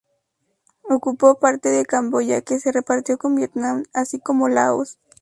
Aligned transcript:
Ocupó 0.89 1.37
parte 1.37 1.69
de 1.69 1.85
Camboya 1.85 2.41
que 2.41 2.57
se 2.57 2.71
repartió 2.71 3.19
con 3.19 3.35
Vietnam, 3.35 3.83
así 3.93 4.19
como 4.19 4.47
Laos. 4.49 4.97